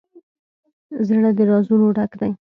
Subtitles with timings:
[1.07, 2.31] زړه د رازونو ډک دی.